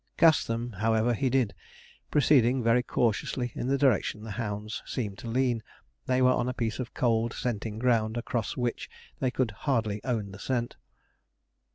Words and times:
Cast 0.17 0.47
them, 0.47 0.71
however, 0.71 1.13
he 1.13 1.29
did, 1.29 1.53
proceeding 2.09 2.63
very 2.63 2.81
cautiously 2.81 3.51
in 3.53 3.67
the 3.67 3.77
direction 3.77 4.23
the 4.23 4.31
hounds 4.31 4.81
seemed 4.83 5.19
to 5.19 5.27
lean. 5.29 5.61
They 6.07 6.23
were 6.23 6.33
on 6.33 6.49
a 6.49 6.55
piece 6.55 6.79
of 6.79 6.95
cold 6.95 7.33
scenting 7.33 7.77
ground, 7.77 8.17
across 8.17 8.57
which 8.57 8.89
they 9.19 9.29
could 9.29 9.51
hardly 9.51 10.03
own 10.03 10.31
the 10.31 10.39
scent. 10.39 10.75